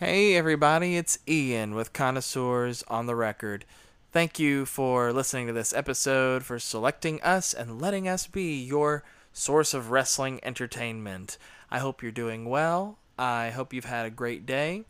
[0.00, 3.66] Hey, everybody, it's Ian with Connoisseurs on the Record.
[4.12, 9.04] Thank you for listening to this episode, for selecting us and letting us be your
[9.34, 11.36] source of wrestling entertainment.
[11.70, 12.96] I hope you're doing well.
[13.18, 14.84] I hope you've had a great day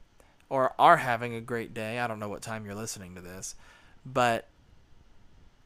[0.49, 1.99] or are having a great day.
[1.99, 3.57] I don't know what time you're listening to this,
[4.07, 4.47] but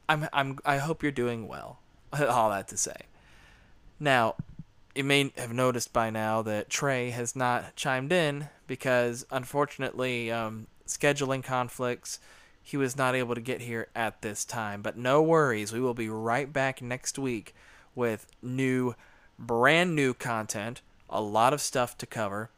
[0.09, 1.77] I'm I'm I hope you're doing well.
[2.19, 2.97] All that to say.
[3.99, 4.37] Now,
[4.95, 10.67] you may have noticed by now that Trey has not chimed in because, unfortunately, um,
[10.87, 12.19] scheduling conflicts,
[12.63, 14.81] he was not able to get here at this time.
[14.81, 17.53] But no worries, we will be right back next week
[17.93, 18.95] with new,
[19.37, 22.49] brand new content, a lot of stuff to cover.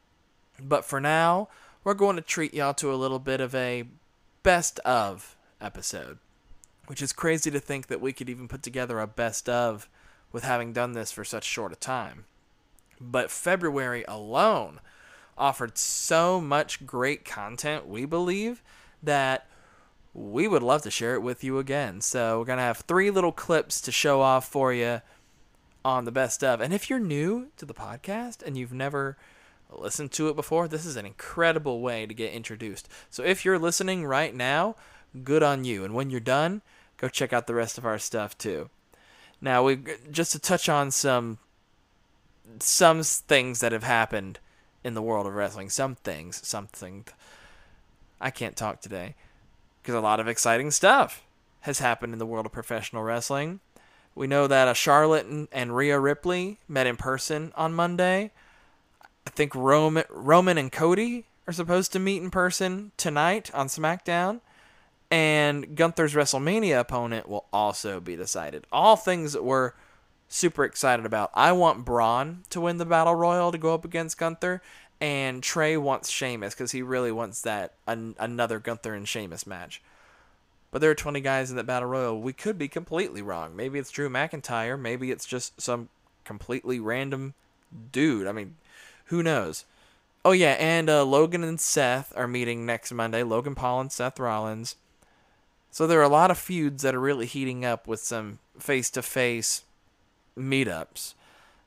[0.59, 1.50] But for now,
[1.84, 3.86] we're going to treat y'all to a little bit of a
[4.44, 6.20] best of episode,
[6.86, 9.90] which is crazy to think that we could even put together a best of
[10.31, 12.26] with having done this for such short a time.
[12.99, 14.80] But February alone
[15.38, 18.63] offered so much great content, we believe,
[19.03, 19.48] that
[20.14, 22.02] we would love to share it with you again.
[22.02, 25.02] So we're going to have three little clips to show off for you
[25.86, 26.59] on the best of.
[26.59, 29.16] And if you're new to the podcast and you've never
[29.70, 32.89] listened to it before, this is an incredible way to get introduced.
[33.09, 34.75] So if you're listening right now,
[35.23, 35.83] good on you.
[35.83, 36.64] And when you're done,
[36.98, 38.70] go check out the rest of our stuff too.
[39.41, 39.80] Now, we
[40.11, 41.38] just to touch on some
[42.59, 44.39] some things that have happened
[44.83, 45.69] in the world of wrestling.
[45.69, 47.05] Some things, something.
[48.19, 49.15] I can't talk today
[49.81, 51.23] because a lot of exciting stuff
[51.61, 53.59] has happened in the world of professional wrestling.
[54.15, 58.31] We know that a Charlotte and Rhea Ripley met in person on Monday.
[59.27, 64.41] I think Roman, Roman and Cody are supposed to meet in person tonight on SmackDown.
[65.09, 68.67] And Gunther's WrestleMania opponent will also be decided.
[68.72, 69.72] All things that we're
[70.27, 71.31] super excited about.
[71.33, 74.61] I want Braun to win the Battle Royal to go up against Gunther.
[74.99, 79.81] And Trey wants Sheamus because he really wants that an, another Gunther and Sheamus match.
[80.72, 82.21] But there are 20 guys in that battle royal.
[82.21, 83.55] We could be completely wrong.
[83.55, 84.80] Maybe it's Drew McIntyre.
[84.80, 85.89] Maybe it's just some
[86.23, 87.36] completely random
[87.92, 88.27] dude.
[88.27, 88.55] I mean,
[89.05, 89.65] who knows?
[90.26, 93.23] Oh yeah, and uh, Logan and Seth are meeting next Monday.
[93.23, 94.76] Logan Paul and Seth Rollins.
[95.72, 99.64] So there are a lot of feuds that are really heating up with some face-to-face
[100.38, 101.14] meetups.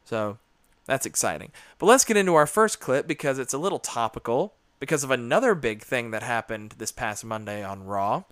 [0.04, 0.38] So
[0.86, 1.52] that's exciting.
[1.78, 5.54] But let's get into our first clip because it's a little topical because of another
[5.54, 8.24] big thing that happened this past Monday on Raw.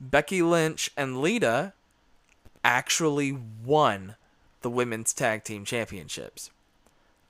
[0.00, 1.72] Becky Lynch and Lita
[2.64, 4.16] actually won
[4.60, 6.51] the women's tag team championships.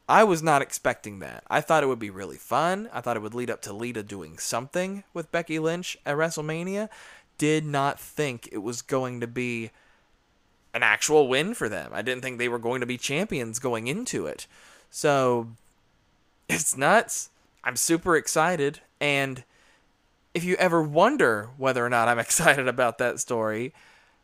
[0.09, 1.45] I was not expecting that.
[1.49, 2.89] I thought it would be really fun.
[2.93, 6.89] I thought it would lead up to Lita doing something with Becky Lynch at WrestleMania.
[7.39, 9.71] Did not think it was going to be
[10.75, 11.93] an actual win for them.
[11.95, 14.47] I didn't think they were going to be champions going into it.
[14.91, 15.49] So
[16.49, 17.31] it's nuts.
[17.65, 18.81] I'm super excited.
[19.01, 19.45] And
[20.35, 23.73] if you ever wonder whether or not I'm excited about that story,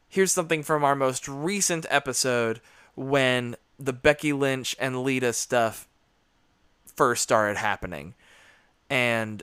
[0.08, 2.60] here's something from our most recent episode
[2.96, 5.88] when the Becky Lynch and Lita stuff
[6.96, 8.14] first started happening.
[8.90, 9.42] And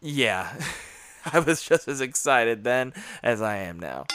[0.00, 0.54] yeah,
[1.32, 2.92] I was just as excited then
[3.22, 4.06] as I am now.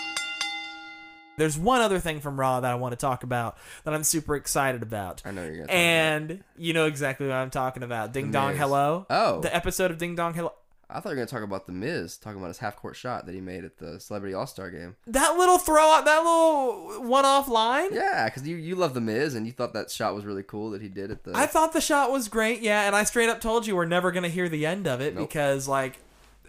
[1.37, 4.35] There's one other thing from Raw that I want to talk about that I'm super
[4.35, 5.21] excited about.
[5.23, 5.67] I know you're.
[5.69, 8.11] And you know exactly what I'm talking about.
[8.11, 9.05] Ding Dong Hello.
[9.07, 9.41] Oh.
[9.41, 10.53] The episode of Ding Dong Hello.
[10.89, 13.25] I thought you were gonna talk about the Miz, talking about his half court shot
[13.25, 14.95] that he made at the Celebrity All Star game.
[15.07, 17.89] That little throw out, that little one off line.
[17.93, 20.71] Yeah, because you you love the Miz and you thought that shot was really cool
[20.71, 21.31] that he did at the.
[21.35, 24.11] I thought the shot was great, yeah, and I straight up told you we're never
[24.11, 25.27] gonna hear the end of it Nope.
[25.27, 25.97] because, like,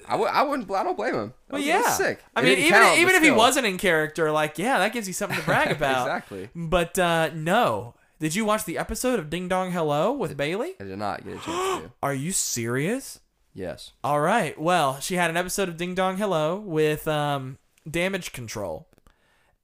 [0.07, 0.71] I, w- I wouldn't.
[0.71, 1.35] I don't blame him.
[1.49, 2.23] That well, was- yeah, sick.
[2.37, 5.09] I It mean, even count, even if he wasn't in character, like, yeah, that gives
[5.09, 6.07] you something to brag about.
[6.07, 6.49] exactly.
[6.55, 10.75] But uh, no, did you watch the episode of Ding Dong Hello with Bayley?
[10.81, 11.93] I did not get a chance to.
[12.05, 13.19] Are you serious?
[13.59, 13.93] Yes.
[14.05, 14.57] All right.
[14.57, 17.59] Well, she had an episode of Ding Dong Hello with um,
[17.91, 18.87] Damage Control,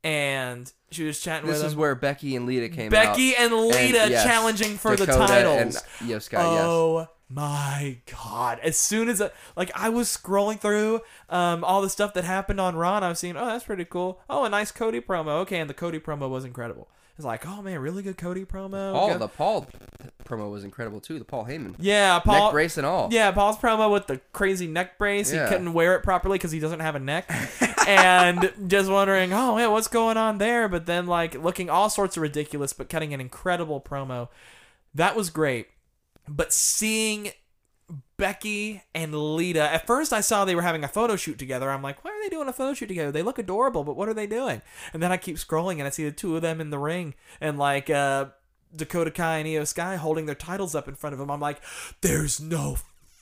[0.02, 1.78] and she was chatting This with This is him.
[1.78, 2.90] where Becky and Lita came out.
[2.90, 5.76] Becky and Lita yes, challenging for the titles.
[6.00, 6.28] And yes.
[6.32, 8.58] oh my god!
[8.64, 12.60] As soon as I, like I was scrolling through um, all the stuff that happened
[12.60, 14.20] on Raw, I was seeing, oh, that's pretty cool.
[14.28, 15.42] Oh, a nice Cody promo.
[15.42, 16.88] Okay, and the Cody promo was incredible.
[17.16, 18.92] It's like, oh man, really good Cody promo.
[18.92, 19.66] Paul, Good- the Paul
[20.24, 21.18] promo was incredible too.
[21.18, 22.46] The Paul Heyman yeah, Paul.
[22.46, 23.08] neck brace and all.
[23.12, 25.30] Yeah, Paul's promo with the crazy neck brace.
[25.30, 27.30] He couldn't wear it properly because he doesn't have a neck.
[27.86, 30.68] and just wondering, oh, man, what's going on there?
[30.68, 34.28] But then, like, looking all sorts of ridiculous, but cutting an incredible promo.
[34.94, 35.68] That was great.
[36.28, 37.30] But seeing
[38.16, 41.70] Becky and Lita, at first I saw they were having a photo shoot together.
[41.70, 43.10] I'm like, why are they doing a photo shoot together?
[43.10, 44.62] They look adorable, but what are they doing?
[44.92, 47.14] And then I keep scrolling and I see the two of them in the ring.
[47.40, 48.26] And, like, uh,
[48.74, 51.30] Dakota Kai and Iyo Sky holding their titles up in front of them.
[51.30, 51.60] I'm like,
[52.00, 52.76] there's no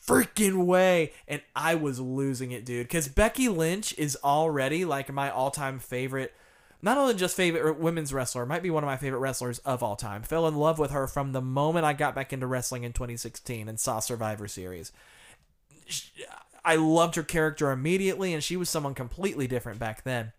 [0.07, 1.13] freaking way.
[1.29, 2.87] And I was losing it, dude.
[2.87, 6.35] Because Becky Lynch is already like my all time favorite.
[6.85, 9.95] Not only just favorite women's wrestler, might be one of my favorite wrestlers of all
[9.95, 10.25] time.
[10.25, 13.69] Fell in love with her from the moment I got back into wrestling in 2016
[13.69, 14.91] and saw Survivor Series.
[16.65, 20.33] I loved her character immediately, and she was someone completely different back then.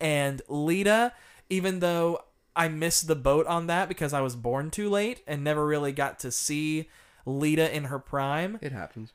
[0.00, 1.12] And Lita,
[1.48, 2.24] even though
[2.56, 5.92] I missed the boat on that because I was born too late and never really
[5.92, 6.88] got to see
[7.24, 9.12] Lita in her prime, It happens.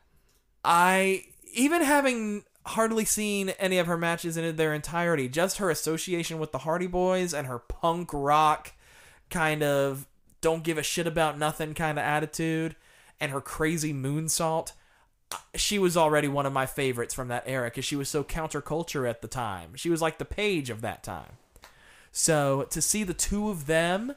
[0.63, 6.37] I even having hardly seen any of her matches in their entirety, just her association
[6.37, 8.73] with the Hardy Boys and her punk rock
[9.29, 10.05] kind of
[10.41, 12.75] don't give a shit about nothing kind of attitude
[13.19, 14.73] and her crazy moonsault.
[15.55, 19.09] She was already one of my favorites from that era because she was so counterculture
[19.09, 19.71] at the time.
[19.75, 21.37] She was like the Paige of that time.
[22.11, 24.13] So to see the two of them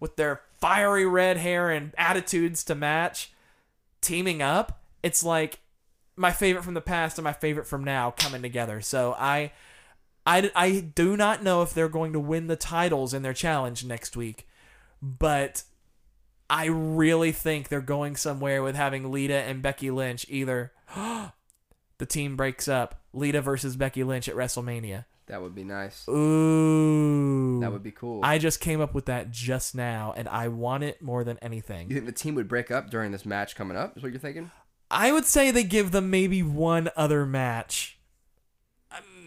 [0.00, 3.32] with their fiery red hair and attitudes to match
[4.00, 5.60] teaming up, it's like
[6.18, 8.80] my favorite from the past and my favorite from now coming together.
[8.80, 9.52] So I,
[10.26, 13.84] I, I do not know if they're going to win the titles in their challenge
[13.84, 14.48] next week,
[15.00, 15.62] but
[16.50, 20.72] I really think they're going somewhere with having Lita and Becky Lynch either.
[20.96, 23.00] the team breaks up.
[23.12, 25.06] Lita versus Becky Lynch at WrestleMania.
[25.26, 26.08] That would be nice.
[26.08, 27.60] Ooh.
[27.60, 28.20] That would be cool.
[28.22, 31.90] I just came up with that just now, and I want it more than anything.
[31.90, 33.96] you think the team would break up during this match coming up?
[33.96, 34.50] Is what you're thinking?
[34.90, 37.98] I would say they give them maybe one other match.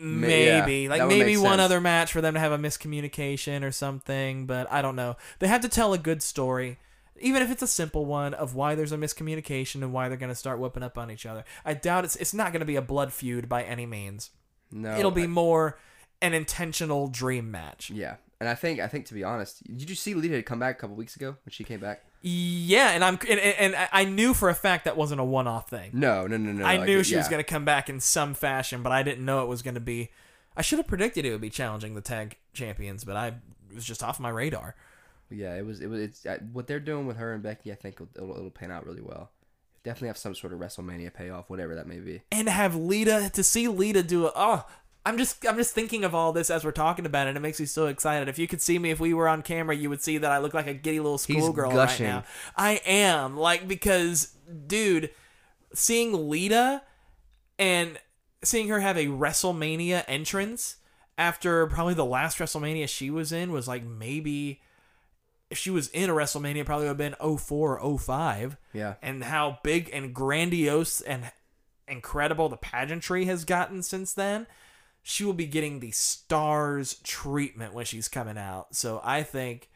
[0.01, 0.83] Maybe.
[0.83, 1.61] yeah, like maybe one sense.
[1.61, 5.15] other match for them to have a miscommunication or something, but I don't know.
[5.37, 6.79] They have to tell a good story.
[7.19, 10.31] Even if it's a simple one of why there's a miscommunication and why they're going
[10.31, 11.43] to start whooping up on each other.
[11.63, 14.31] I doubt it's it's not going to be a blood feud by any means.
[14.71, 14.97] No.
[14.97, 15.77] It'll be I- more
[16.19, 17.91] an intentional dream match.
[17.91, 20.77] yeah, and I think I think to be honest, did you see Lita come back
[20.77, 22.03] a couple weeks ago when she came back?
[22.23, 25.89] Yeah, and I'm and, and I knew for a fact that wasn't a one-off thing.
[25.93, 26.63] No, no, no, no.
[26.63, 29.25] I like, knew she was going to come back in some fashion, but I didn't
[29.25, 30.09] know it was going to be.
[30.55, 33.85] I should have predicted it would be challenging the tag champions, but I it was
[33.85, 34.75] just off my radar.
[35.31, 35.81] Yeah, it was.
[35.81, 35.99] It was.
[36.01, 37.71] It's uh, what they're doing with her and Becky.
[37.71, 39.31] I think it'll, it'll, it'll pan out really well.
[39.83, 42.21] Definitely have some sort of WrestleMania payoff, whatever that may be.
[42.31, 44.33] And have Lita to see Lita do it.
[44.35, 44.67] Oh,
[45.05, 47.31] I'm just I'm just thinking of all this as we're talking about it.
[47.31, 48.27] and It makes me so excited.
[48.29, 50.37] If you could see me, if we were on camera, you would see that I
[50.37, 52.23] look like a giddy little schoolgirl right now.
[52.55, 54.35] I am like because,
[54.67, 55.09] dude,
[55.73, 56.83] seeing Lita
[57.57, 57.97] and
[58.43, 60.77] seeing her have a WrestleMania entrance
[61.17, 64.61] after probably the last WrestleMania she was in was like maybe
[65.49, 69.23] if she was in a WrestleMania, probably would have been 04 or 05 Yeah, and
[69.23, 71.31] how big and grandiose and
[71.87, 74.47] incredible the pageantry has gotten since then,
[75.03, 78.75] she will be getting the stars treatment when she's coming out.
[78.75, 79.69] So I think,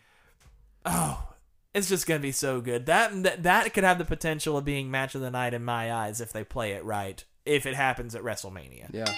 [0.85, 1.29] oh,
[1.73, 2.85] it's just gonna be so good.
[2.85, 5.93] That that, that could have the potential of being match of the night in my
[5.93, 7.23] eyes if they play it right.
[7.45, 8.89] If it happens at WrestleMania.
[8.91, 9.13] yeah.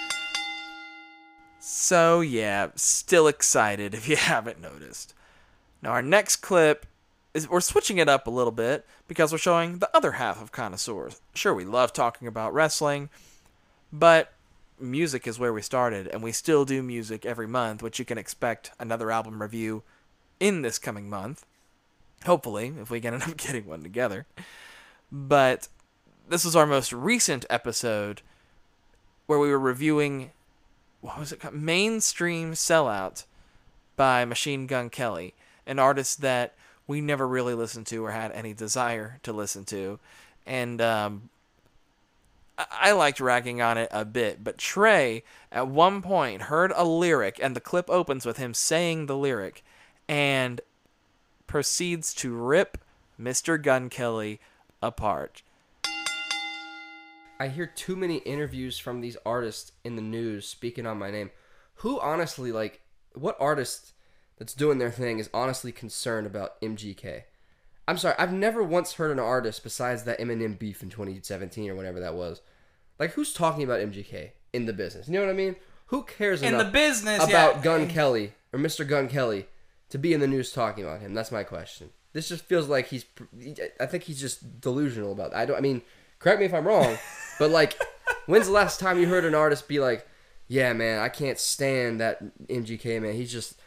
[1.60, 5.14] So, yeah, still excited if you haven't noticed.
[5.82, 6.86] Now, our next clip
[7.34, 10.52] is we're switching it up a little bit because we're showing the other half of
[10.52, 11.22] Connoisseurs.
[11.34, 13.10] Sure, we love talking about wrestling,
[13.92, 14.32] but
[14.80, 18.18] music is where we started, and we still do music every month, which you can
[18.18, 19.84] expect another album review
[20.40, 21.46] in this coming month.
[22.26, 24.26] Hopefully, if we can end up getting one together.
[25.12, 25.68] But
[26.28, 28.22] this was our most recent episode
[29.26, 30.32] where we were reviewing
[31.02, 31.54] what was it called?
[31.54, 33.26] Mainstream Sellout
[33.96, 35.34] by Machine Gun Kelly,
[35.66, 36.56] an artist that
[36.88, 40.00] we never really listened to or had any desire to listen to.
[40.46, 41.30] And um,
[42.58, 47.40] I-, liked ragging on it a bit, but Trey at one point heard a lyric,
[47.42, 49.64] and the clip opens with him saying the lyric
[50.08, 50.62] and
[51.46, 52.78] proceeds to rip
[53.20, 53.62] Mr.
[53.62, 54.40] Gun Kelly
[54.82, 55.44] apart.
[57.40, 61.30] I hear too many interviews from these artists in the news speaking on my name.
[61.76, 62.82] Who honestly like
[63.14, 63.94] what artist
[64.38, 67.24] that's doing their thing is honestly concerned about MGK?
[67.88, 71.76] I'm sorry, I've never once heard an artist besides that Eminem beef in 2017 or
[71.76, 72.42] whatever that was.
[73.00, 75.08] Like who's talking about MGK in the business?
[75.08, 75.56] You know what I mean?
[75.88, 77.62] Who cares In the business, about yeah.
[77.62, 78.86] Gun Kelly or Mr.
[78.88, 79.48] Gun Kelly
[79.90, 81.14] to be in the news talking about him?
[81.14, 81.92] That's my question.
[82.14, 83.06] This just feels like he's.
[83.80, 85.32] I think he's just delusional about.
[85.32, 85.38] That.
[85.38, 85.58] I don't.
[85.58, 85.82] I mean,
[86.20, 86.98] correct me if I'm wrong,
[87.40, 87.80] but like,
[88.26, 90.08] when's the last time you heard an artist be like,
[90.48, 93.14] "Yeah, man, I can't stand that MGK man.
[93.14, 93.60] He's just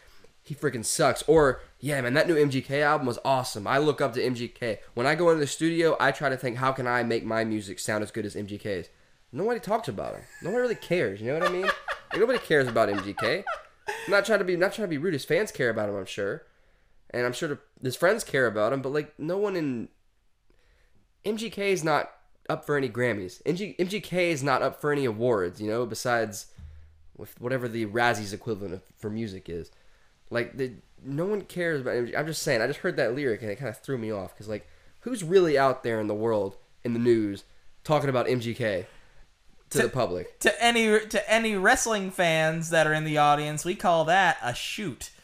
[0.42, 3.66] he freaking sucks." Or, "Yeah, man, that new MGK album was awesome.
[3.66, 4.78] I look up to MGK.
[4.94, 7.44] When I go into the studio, I try to think, how can I make my
[7.44, 8.88] music sound as good as MGK's?"
[9.32, 10.22] Nobody talks about him.
[10.42, 11.20] Nobody really cares.
[11.20, 11.70] You know what I mean?
[12.16, 13.44] Nobody cares about MGK.
[13.88, 15.14] I'm not trying to be not trying to be rude.
[15.14, 16.46] His fans care about him, I'm sure,
[17.10, 18.82] and I'm sure his friends care about him.
[18.82, 19.88] But like, no one in
[21.24, 22.10] MGK is not
[22.48, 23.42] up for any Grammys.
[23.44, 26.46] MG, MGK is not up for any awards, you know, besides
[27.16, 29.70] with whatever the Razzies equivalent of, for music is.
[30.30, 30.72] Like the
[31.04, 32.18] no one cares about MGK.
[32.18, 32.60] I'm just saying.
[32.62, 34.66] I just heard that lyric and it kind of threw me off because like
[35.00, 37.44] who's really out there in the world in the news
[37.84, 38.86] talking about MGK
[39.70, 40.38] to, To- the public?
[40.40, 44.54] To any to any wrestling fans that are in the audience, we call that a
[44.54, 45.10] shoot.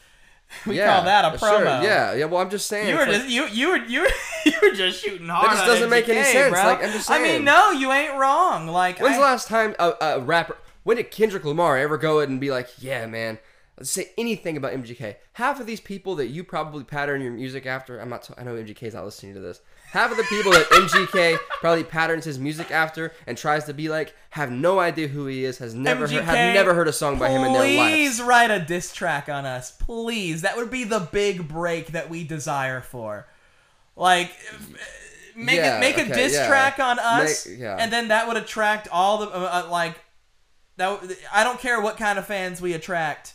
[0.65, 1.83] We yeah, call that a sure, promo.
[1.83, 2.25] Yeah, yeah.
[2.27, 2.89] Well, I'm just saying.
[2.89, 4.09] You were like- just you you were you were,
[4.47, 5.47] you were just shooting hard.
[5.49, 6.53] It just doesn't make any sense.
[6.55, 6.63] Bro.
[6.65, 8.69] Like, I'm just I mean, no, you ain't wrong.
[8.69, 10.57] Like, When's I- the last time a, a rapper?
[10.85, 13.39] When did Kendrick Lamar ever go and be like, "Yeah, man,
[13.83, 15.17] say anything about MGK"?
[15.35, 17.99] Half of these people that you probably pattern your music after.
[18.01, 18.23] I'm not.
[18.23, 19.61] T- I know MGK's not listening to this.
[19.91, 23.89] Half of the people that MGK probably patterns his music after and tries to be
[23.89, 25.59] like have no idea who he is.
[25.59, 28.59] Has never heard, have never heard a song by him in their Please write a
[28.61, 30.43] diss track on us, please.
[30.43, 33.27] That would be the big break that we desire for.
[33.95, 34.31] Like,
[35.35, 36.49] make Yeah, it make a okay, diss yeah.
[36.49, 37.77] track on us, Make- yeah.
[37.79, 39.95] and then that would attract all the uh, uh, like.
[40.79, 41.01] That
[41.33, 43.33] I don't care what kind of fans we attract.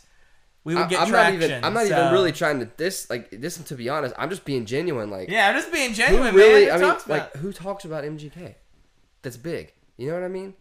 [0.64, 1.42] We would I, get I'm not traction.
[1.42, 1.64] even.
[1.64, 3.56] I'm not so- even really trying to this like this.
[3.58, 5.10] To be honest, I'm just being genuine.
[5.10, 6.66] Like Yeah, I'm just being who genuine, really?
[6.66, 6.82] man.
[6.82, 8.54] I mean, like who talks about MGK?
[9.22, 9.72] That's big.
[9.96, 10.54] You know what I mean?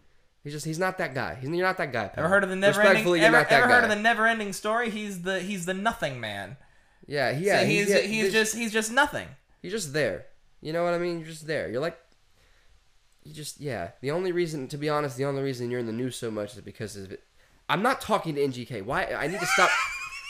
[0.44, 1.36] He's just he's not that guy.
[1.40, 2.10] He's you're not that guy.
[2.18, 3.06] Ever heard of the never ending?
[3.22, 3.74] Ever, not ever guy.
[3.76, 4.90] heard of the never ending story?
[4.90, 6.58] He's the he's the nothing man.
[7.06, 7.64] Yeah, he- So yeah.
[7.64, 9.28] he's yeah, he's just he's just nothing.
[9.62, 10.26] you're just there.
[10.62, 11.20] You know what I mean?
[11.20, 11.70] You're just there.
[11.70, 11.98] You're like
[13.24, 13.92] you just yeah.
[14.02, 16.54] The only reason, to be honest, the only reason you're in the news so much
[16.56, 17.22] is because of it.
[17.70, 18.84] I'm not talking to MGK.
[18.84, 19.06] Why?
[19.06, 19.70] I need to stop.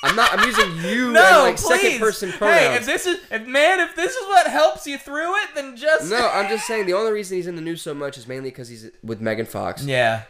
[0.04, 0.38] I'm not.
[0.38, 1.82] I'm using you No, and like please.
[1.82, 2.60] second person pronouns.
[2.60, 5.76] Hey, if this is if man, if this is what helps you through it, then
[5.78, 8.28] just no, I'm just saying the only reason he's in the news so much is
[8.28, 9.84] mainly because he's with Megan Fox.
[9.86, 10.24] yeah.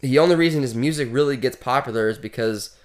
[0.00, 2.76] the only reason his music really gets popular is because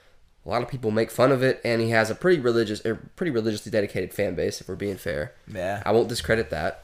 [0.45, 2.93] a lot of people make fun of it, and he has a pretty religious, a
[2.93, 4.61] pretty religiously dedicated fan base.
[4.61, 5.81] If we're being fair, Yeah.
[5.85, 6.83] I won't discredit that.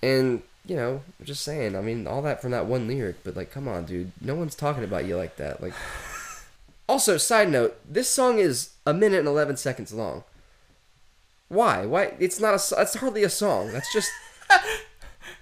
[0.00, 1.74] And you know, I'm just saying.
[1.74, 4.54] I mean, all that from that one lyric, but like, come on, dude, no one's
[4.54, 5.60] talking about you like that.
[5.62, 5.72] Like,
[6.88, 10.24] also, side note, this song is a minute and eleven seconds long.
[11.48, 11.86] Why?
[11.86, 12.14] Why?
[12.18, 12.58] It's not a.
[12.58, 13.72] so- That's hardly a song.
[13.72, 14.10] That's just.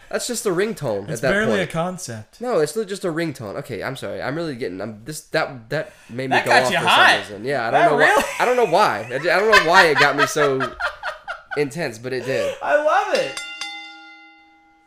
[0.09, 1.61] That's just a ringtone at that point.
[1.62, 2.41] A concept.
[2.41, 3.57] No, it's just a ringtone.
[3.57, 4.23] Okay, I'm sorry.
[4.23, 4.81] I'm really getting.
[4.81, 7.09] I'm this that that made me That go got off you for hot.
[7.11, 7.45] some reason.
[7.45, 8.25] Yeah, I don't That know really- why.
[8.38, 8.99] I don't know why.
[9.11, 10.75] I, I don't know why it got me so
[11.57, 12.55] intense, but it did.
[12.62, 13.41] I love it.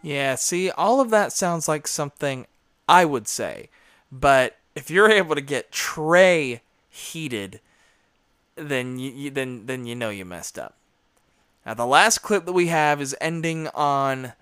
[0.02, 2.48] Yeah, see, all of that sounds like something
[2.88, 3.70] I would say.
[4.10, 7.60] But if you're able to get Trey heated,
[8.56, 10.76] then you, you then then you know you messed up.
[11.66, 14.34] Now the last clip that we have is ending on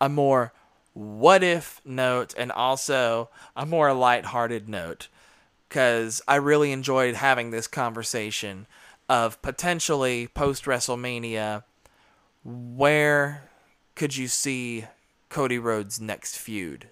[0.00, 0.52] a more
[0.94, 5.08] what if note and also a more lighthearted note
[5.68, 8.66] cuz I really enjoyed having this conversation
[9.08, 11.62] of potentially post WrestleMania
[12.44, 13.48] where
[13.94, 14.86] could you see
[15.28, 16.88] Cody Rhodes' next feud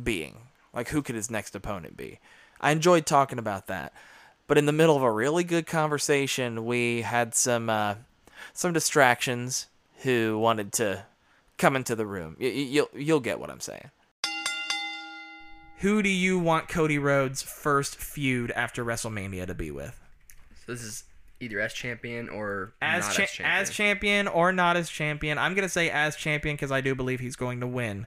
[0.00, 0.48] being?
[0.74, 2.18] Like, who could his next opponent be?
[2.60, 3.92] I enjoyed talking about that.
[4.46, 7.94] But in the middle of a really good conversation, we had some uh,
[8.52, 9.68] some distractions
[10.02, 11.04] who wanted to
[11.56, 12.36] come into the room.
[12.38, 13.90] Y- y- you'll you'll get what I'm saying.
[15.78, 20.00] Who do you want Cody Rhodes' first feud after WrestleMania to be with?
[20.66, 21.04] So this is
[21.40, 23.50] either as champion or as not cha- as champion.
[23.60, 25.36] as champion or not as champion.
[25.38, 28.06] I'm gonna say as champion because I do believe he's going to win.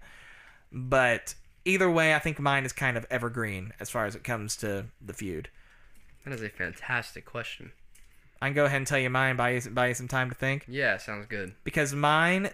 [0.71, 1.35] But
[1.67, 4.85] either way, I think mine is kind of evergreen as far as it comes to
[5.05, 5.49] the feud.
[6.25, 7.71] that is a fantastic question.
[8.41, 9.35] I can go ahead and tell you mine.
[9.35, 11.53] Buy you, buy you some time to think Yeah, sounds good.
[11.63, 12.49] because mine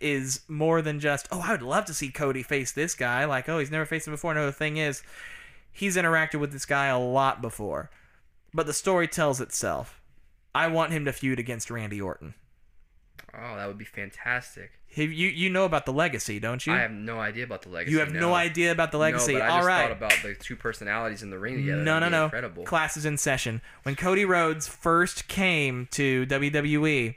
[0.00, 3.50] is more than just oh I would love to see Cody face this guy like
[3.50, 4.34] oh he's never faced him before.
[4.34, 5.02] No, the thing is
[5.72, 7.90] he's interacted with this guy a lot before,
[8.54, 10.00] but the story tells itself.
[10.54, 12.34] I want him to feud against Randy Orton.
[13.34, 14.72] Oh, that would be fantastic.
[14.96, 16.72] Have- You you know about the legacy, don't you?
[16.72, 17.92] I have no idea about the legacy.
[17.92, 19.34] you have no, idea about the legacy.
[19.34, 19.82] No, but I All just right.
[19.82, 21.82] thought about the two personalities in the ring together.
[21.82, 22.24] no, no, That'd be no.
[22.24, 22.64] Incredible.
[22.64, 23.62] Class is in session.
[23.84, 27.14] When Cody Rhodes first came to WWE,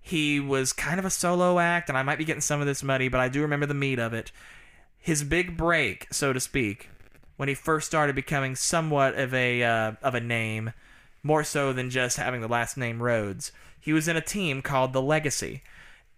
[0.00, 2.82] he was kind of a solo act, and I might be getting some of this
[2.82, 4.32] muddy, but I do remember the meat of it.
[4.98, 6.90] His big break, so to speak,
[7.36, 10.72] when he first started becoming somewhat of a uh, of a name,
[11.22, 13.52] more so than just having the last name Rhodes.
[13.86, 15.62] He was in a team called the Legacy,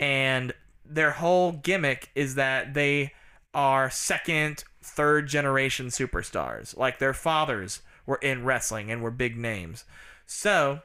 [0.01, 0.55] and
[0.87, 3.13] their whole gimmick is that they
[3.53, 6.75] are second, third generation superstars.
[6.79, 9.85] Like their fathers were in wrestling and were big names.
[10.25, 10.81] So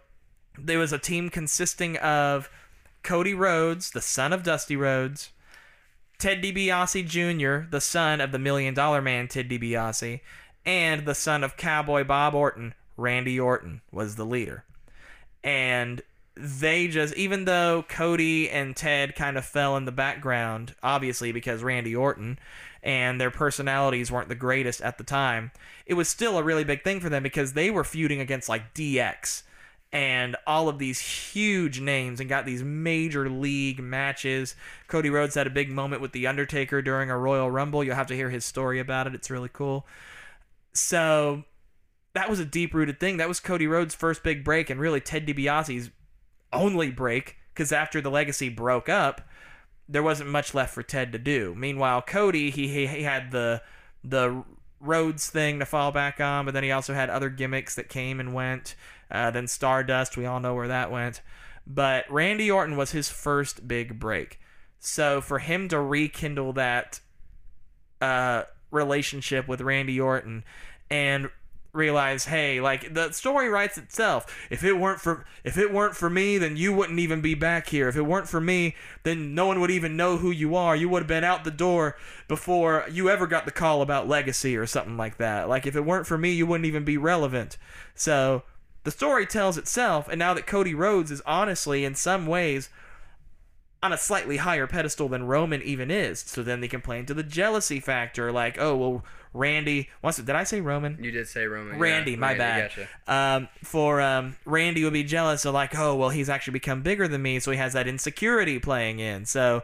[0.60, 2.50] there was a team consisting of
[3.02, 5.30] Cody Rhodes, the son of Dusty Rhodes,
[6.18, 10.20] Ted DiBiase Jr., the son of the Million Dollar Man Ted DiBiase,
[10.66, 14.66] and the son of Cowboy Bob Orton, Randy Orton was the leader.
[15.46, 16.02] And
[16.36, 21.64] they just even though Cody and Ted kind of fell in the background, obviously because
[21.64, 22.40] Randy Orton
[22.82, 25.52] and their personalities weren't the greatest at the time,
[25.86, 28.74] it was still a really big thing for them because they were feuding against like
[28.74, 29.44] DX
[29.94, 34.56] and all of these huge names and got these major league matches.
[34.88, 37.84] Cody Rhodes had a big moment with The Undertaker during a Royal Rumble.
[37.84, 39.14] You'll have to hear his story about it.
[39.14, 39.86] It's really cool.
[40.74, 41.44] So
[42.14, 43.18] that was a deep rooted thing.
[43.18, 45.92] That was Cody Rhodes' first big break and really Ted DiBiase's
[46.54, 49.22] only break because after the legacy broke up,
[49.88, 51.54] there wasn't much left for Ted to do.
[51.56, 53.62] Meanwhile, Cody, he, he, he had the
[54.04, 54.44] the
[54.80, 58.20] Rhodes thing to fall back on, but then he also had other gimmicks that came
[58.20, 58.76] and went.
[59.10, 61.22] Uh, then Stardust, we all know where that went.
[61.66, 64.42] But Randy Orton was his first big break.
[64.80, 67.00] So for him to rekindle that
[68.02, 70.44] uh, relationship with Randy Orton
[70.90, 71.30] and
[71.74, 74.48] realize, hey, like the story writes itself.
[74.52, 77.70] If it weren't for if it weren't for me, then you wouldn't even be back
[77.70, 77.90] here.
[77.90, 80.76] If it weren't for me, then no one would even know who you are.
[80.76, 84.56] You would have been out the door before you ever got the call about legacy
[84.56, 85.50] or something like that.
[85.50, 87.58] Like if it weren't for me, you wouldn't even be relevant.
[87.96, 88.44] So
[88.84, 92.70] the story tells itself, and now that Cody Rhodes is honestly in some ways
[93.82, 96.20] on a slightly higher pedestal than Roman even is.
[96.20, 99.90] So then they complain to the jealousy factor, like, oh well, Randy.
[100.02, 100.98] Once did I say Roman?
[101.02, 101.80] You did say Roman.
[101.80, 102.72] Randy, yeah, my bad.
[102.76, 102.88] Gotcha.
[103.08, 107.08] Um, for um, Randy would be jealous of like, oh well, he's actually become bigger
[107.08, 109.26] than me, so he has that insecurity playing in.
[109.26, 109.64] So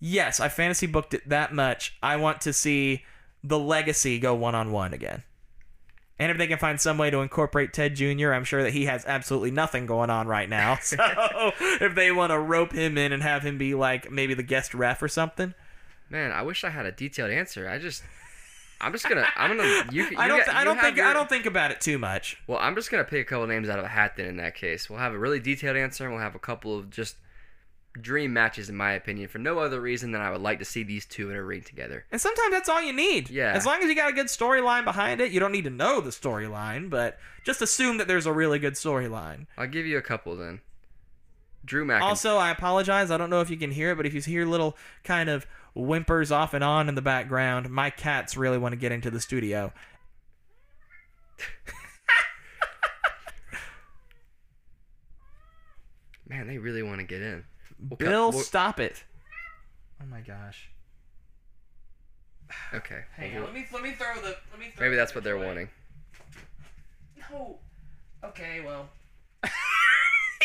[0.00, 1.96] yes, I fantasy booked it that much.
[2.02, 3.04] I want to see
[3.42, 5.22] the legacy go one on one again.
[6.16, 8.84] And if they can find some way to incorporate Ted Jr., I'm sure that he
[8.84, 10.78] has absolutely nothing going on right now.
[10.82, 10.96] So
[11.60, 14.74] if they want to rope him in and have him be like maybe the guest
[14.74, 15.54] ref or something,
[16.10, 17.68] Man, I wish I had a detailed answer.
[17.68, 18.02] I just,
[18.84, 19.68] I'm just gonna, I'm gonna.
[19.92, 20.44] You, you I don't.
[20.44, 20.96] got- I don't think.
[20.96, 22.36] your- I don't think about it too much.
[22.46, 24.16] Well, I'm just gonna pick a couple names out of a hat.
[24.16, 26.78] Then in that case, we'll have a really detailed answer, and we'll have a couple
[26.78, 27.16] of just
[28.00, 30.82] dream matches, in my opinion, for no other reason than I would like to see
[30.82, 32.04] these two in a ring together.
[32.10, 33.30] And sometimes that's all you need.
[33.30, 33.52] Yeah.
[33.52, 36.00] As long as you got a good storyline behind it, you don't need to know
[36.00, 39.46] the storyline, but just assume that there's a really good storyline.
[39.56, 40.60] I'll give you a couple then.
[41.64, 42.02] Drew McIntyre.
[42.02, 43.10] Also, I apologize.
[43.12, 45.46] I don't know if you can hear it, but if you hear little kind of
[45.74, 49.20] whimpers off and on in the background, my cats really want to get into the
[49.20, 49.72] studio.
[56.28, 57.44] Man, they really want to get in.
[57.78, 59.04] We'll cut- Bill, we'll- stop it.
[60.02, 60.70] Oh my gosh.
[62.74, 63.02] okay.
[63.16, 65.14] Hang we'll- on, let me let me throw the let me throw Maybe the that's
[65.14, 65.46] what they're away.
[65.46, 65.68] wanting.
[67.30, 67.58] No.
[68.24, 68.88] Okay, well.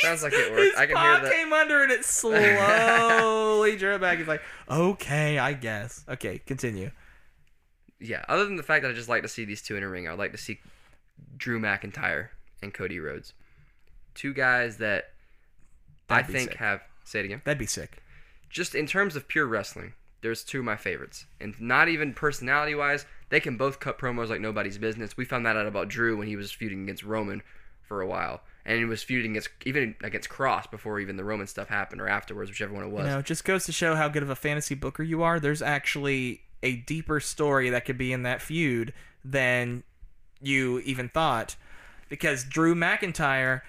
[0.01, 0.61] Sounds like it worked.
[0.63, 2.05] His I can paw hear the- came under and it
[2.63, 4.17] slowly drew it back.
[4.17, 6.03] He's like, okay, I guess.
[6.07, 6.91] Okay, continue.
[7.99, 8.23] Yeah.
[8.29, 10.07] Other than the fact that I just like to see these two in a ring,
[10.07, 10.59] I'd like to see
[11.37, 12.29] Drew McIntyre
[12.61, 13.33] and Cody Rhodes,
[14.15, 15.05] two guys that
[16.07, 16.59] That'd I think sick.
[16.59, 16.81] have.
[17.03, 17.41] Say it again.
[17.43, 18.01] That'd be sick.
[18.49, 21.25] just in terms of pure wrestling, there's two of my favorites.
[21.41, 25.17] And not even personality wise, they can both cut promos like nobody's business.
[25.17, 27.41] We found that out about Drew when he was feuding against Roman
[27.81, 28.41] for a while.
[28.65, 32.07] And he was feuding against even against Kross before even the Roman stuff happened or
[32.07, 33.05] afterwards, whichever one it was.
[33.05, 35.39] You know, it just goes to show how good of a fantasy booker you are.
[35.39, 38.93] There's actually a deeper story that could be in that feud
[39.23, 39.83] than
[40.41, 41.55] you even thought.
[42.09, 43.61] Because Drew McIntyre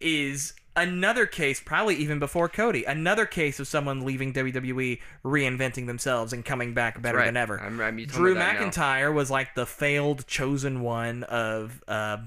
[0.00, 6.32] is another case, probably even before Cody, another case of someone leaving WWE, reinventing themselves,
[6.32, 7.24] and coming back better right.
[7.26, 7.58] than ever.
[7.60, 8.68] I'm, I'm Drew me that now.
[8.68, 12.18] McIntyre was like the failed chosen one of uh,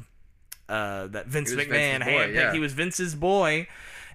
[0.69, 1.67] uh, that Vince McMahon
[1.99, 2.34] Vince's boy, handpicked.
[2.36, 2.53] yeah.
[2.53, 3.67] He was Vince's boy,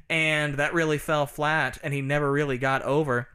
[0.08, 3.28] and that really fell flat, and he never really got over.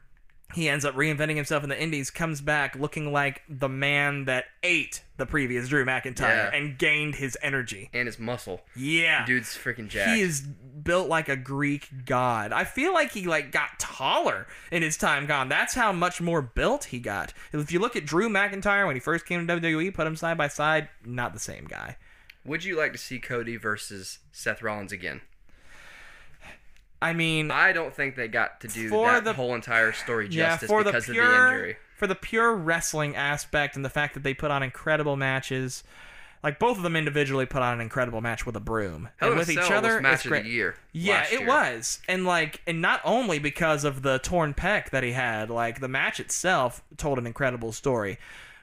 [0.52, 4.46] He ends up reinventing himself in the Indies, comes back looking like the man that
[4.64, 6.50] ate the previous Drew McIntyre Yeah.
[6.52, 7.88] and gained his energy.
[7.92, 8.60] And his muscle.
[8.74, 9.24] Yeah.
[9.26, 10.10] Dude's freaking jacked.
[10.16, 12.50] He is built like a Greek god.
[12.52, 15.48] I feel like he like got taller in his time gone.
[15.48, 17.32] That's how much more built he got.
[17.52, 20.36] If you look at Drew McIntyre when he first came to WWE, put him side
[20.36, 21.96] by side, not the same guy.
[22.44, 25.20] Would you like to see Cody versus Seth Rollins again?
[27.02, 30.50] I mean, I don't think they got to do that the- whole entire story yeah,
[30.50, 31.76] justice the because pure of the injury.
[31.96, 35.82] for the pure wrestling aspect and the fact that they put on incredible matches.
[36.42, 39.38] Like both of them individually put on an incredible match with a broom Hell and
[39.38, 40.00] with each other.
[40.00, 40.44] match it's of great.
[40.44, 40.74] the year.
[40.92, 41.48] Yeah, it year.
[41.48, 42.00] was.
[42.08, 45.88] And like and not only because of the torn pec that he had, like the
[45.88, 48.18] match itself told an incredible story.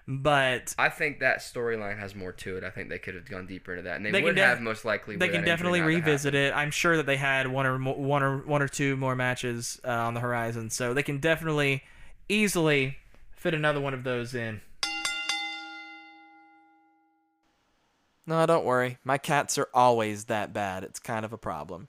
[0.10, 2.64] But I think that storyline has more to it.
[2.64, 4.46] I think they could have gone deeper into that, and they, They can would def-
[4.46, 5.18] have most likely.
[5.18, 6.54] they can definitely revisit it.
[6.56, 9.82] I'm sure that they had one or mo- one or one or two more matches
[9.84, 11.84] uh, on the horizon, so they can definitely
[12.30, 12.96] easily
[13.36, 14.62] fit another one of those in.
[18.26, 18.98] No, don't worry.
[19.04, 20.84] My cats are always that bad.
[20.84, 21.88] It's kind of a problem.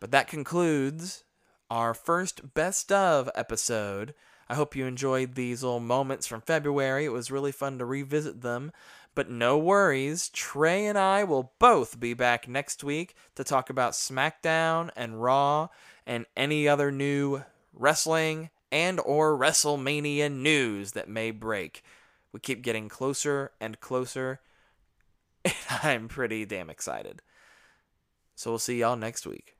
[0.00, 1.24] But that concludes
[1.70, 4.14] our first best of episode.
[4.48, 7.04] I hope you enjoyed these little moments from February.
[7.04, 8.72] It was really fun to revisit them.
[9.14, 13.92] But no worries, Trey and I will both be back next week to talk about
[13.92, 15.68] SmackDown and Raw
[16.06, 21.82] and any other new wrestling and or WrestleMania news that may break.
[22.32, 24.40] We keep getting closer and closer,
[25.44, 27.22] and I'm pretty damn excited.
[28.36, 29.57] So we'll see y'all next week.